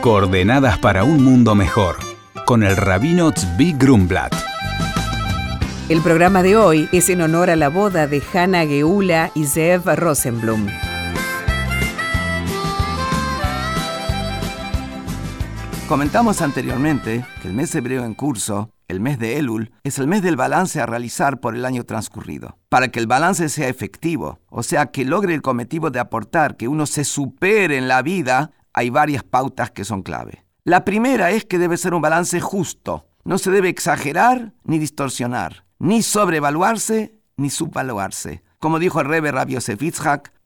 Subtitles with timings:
[0.00, 1.96] Coordenadas para un mundo mejor,
[2.46, 4.32] con el rabino Tzvi Grumblat.
[5.88, 9.82] El programa de hoy es en honor a la boda de Hannah Geula y Zev
[9.96, 10.68] Rosenblum.
[15.88, 20.22] Comentamos anteriormente que el mes hebreo en curso, el mes de Elul, es el mes
[20.22, 22.56] del balance a realizar por el año transcurrido.
[22.68, 26.68] Para que el balance sea efectivo, o sea, que logre el cometido de aportar que
[26.68, 30.44] uno se supere en la vida, hay varias pautas que son clave.
[30.62, 33.06] La primera es que debe ser un balance justo.
[33.24, 38.42] No se debe exagerar ni distorsionar, ni sobrevaluarse ni subvaluarse.
[38.58, 39.56] Como dijo el Rebbe Rabbi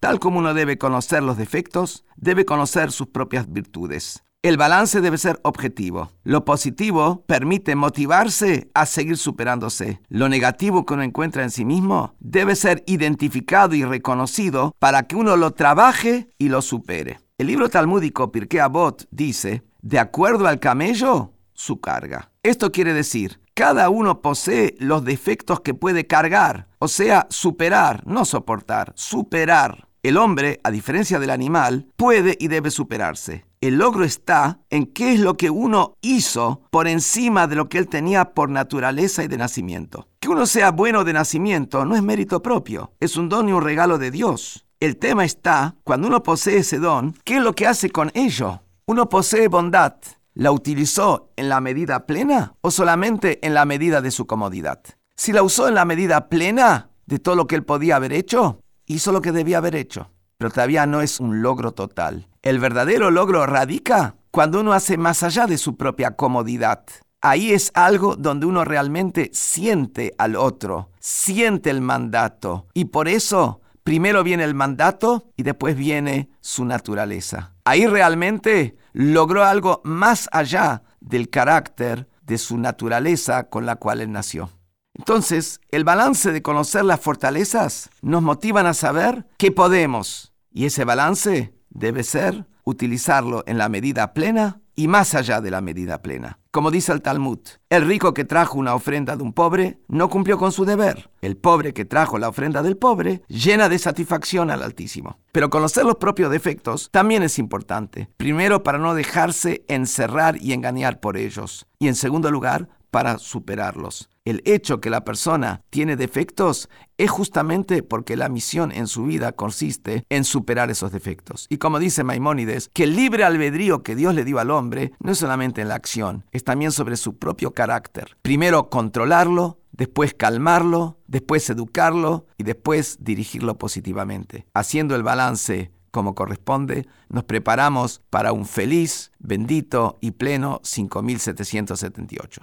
[0.00, 4.22] tal como uno debe conocer los defectos, debe conocer sus propias virtudes.
[4.42, 6.10] El balance debe ser objetivo.
[6.24, 10.00] Lo positivo permite motivarse a seguir superándose.
[10.08, 15.16] Lo negativo que uno encuentra en sí mismo debe ser identificado y reconocido para que
[15.16, 17.20] uno lo trabaje y lo supere.
[17.42, 22.30] El libro talmúdico Pirkei Avot dice, de acuerdo al camello, su carga.
[22.44, 28.24] Esto quiere decir, cada uno posee los defectos que puede cargar, o sea, superar, no
[28.24, 29.88] soportar, superar.
[30.04, 33.44] El hombre, a diferencia del animal, puede y debe superarse.
[33.60, 37.78] El logro está en qué es lo que uno hizo por encima de lo que
[37.78, 40.06] él tenía por naturaleza y de nacimiento.
[40.20, 43.62] Que uno sea bueno de nacimiento no es mérito propio, es un don y un
[43.62, 44.64] regalo de Dios.
[44.82, 48.62] El tema está, cuando uno posee ese don, ¿qué es lo que hace con ello?
[48.84, 49.94] Uno posee bondad,
[50.34, 54.80] ¿la utilizó en la medida plena o solamente en la medida de su comodidad?
[55.14, 58.58] Si la usó en la medida plena de todo lo que él podía haber hecho,
[58.86, 62.26] hizo lo que debía haber hecho, pero todavía no es un logro total.
[62.42, 66.82] El verdadero logro radica cuando uno hace más allá de su propia comodidad.
[67.20, 72.66] Ahí es algo donde uno realmente siente al otro, siente el mandato.
[72.74, 77.54] Y por eso primero viene el mandato y después viene su naturaleza.
[77.64, 84.12] Ahí realmente logró algo más allá del carácter de su naturaleza con la cual él
[84.12, 84.50] nació.
[84.94, 90.32] Entonces, el balance de conocer las fortalezas nos motivan a saber qué podemos.
[90.50, 95.60] Y ese balance debe ser utilizarlo en la medida plena y más allá de la
[95.60, 96.38] medida plena.
[96.50, 97.38] Como dice el Talmud,
[97.70, 101.10] el rico que trajo una ofrenda de un pobre no cumplió con su deber.
[101.20, 105.18] El pobre que trajo la ofrenda del pobre llena de satisfacción al Altísimo.
[105.32, 108.08] Pero conocer los propios defectos también es importante.
[108.16, 111.66] Primero, para no dejarse encerrar y engañar por ellos.
[111.78, 114.10] Y en segundo lugar, para superarlos.
[114.24, 119.32] El hecho que la persona tiene defectos es justamente porque la misión en su vida
[119.32, 121.46] consiste en superar esos defectos.
[121.48, 125.10] Y como dice Maimónides, que el libre albedrío que Dios le dio al hombre no
[125.10, 128.16] es solamente en la acción, es también sobre su propio carácter.
[128.20, 134.46] Primero controlarlo, después calmarlo, después educarlo y después dirigirlo positivamente.
[134.52, 142.42] Haciendo el balance como corresponde, nos preparamos para un feliz, bendito y pleno 5778.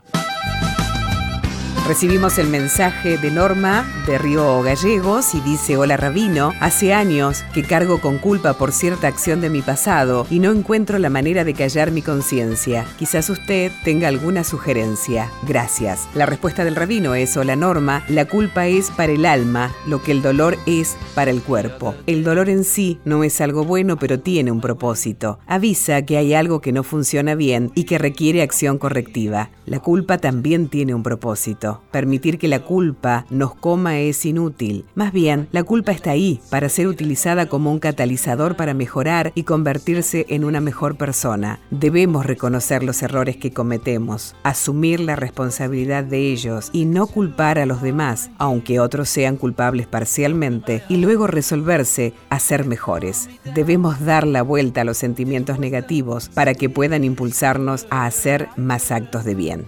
[1.90, 7.64] Recibimos el mensaje de Norma de Río Gallegos y dice, hola Rabino, hace años que
[7.64, 11.56] cargo con culpa por cierta acción de mi pasado y no encuentro la manera de
[11.56, 12.86] callar mi conciencia.
[13.00, 15.32] Quizás usted tenga alguna sugerencia.
[15.48, 16.08] Gracias.
[16.14, 20.12] La respuesta del Rabino es, hola Norma, la culpa es para el alma, lo que
[20.12, 21.96] el dolor es para el cuerpo.
[22.06, 25.40] El dolor en sí no es algo bueno, pero tiene un propósito.
[25.48, 29.50] Avisa que hay algo que no funciona bien y que requiere acción correctiva.
[29.66, 31.79] La culpa también tiene un propósito.
[31.92, 34.86] Permitir que la culpa nos coma es inútil.
[34.96, 39.44] Más bien, la culpa está ahí para ser utilizada como un catalizador para mejorar y
[39.44, 41.60] convertirse en una mejor persona.
[41.72, 47.66] Debemos reconocer los errores que cometemos, asumir la responsabilidad de ellos y no culpar a
[47.66, 53.30] los demás, aunque otros sean culpables parcialmente, y luego resolverse a ser mejores.
[53.56, 58.92] Debemos dar la vuelta a los sentimientos negativos para que puedan impulsarnos a hacer más
[58.92, 59.68] actos de bien.